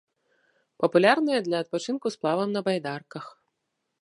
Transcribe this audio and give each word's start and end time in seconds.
Папулярная 0.83 1.39
для 1.49 1.57
адпачынку 1.65 2.07
сплавам 2.17 2.49
на 2.57 2.61
байдарках. 2.71 3.25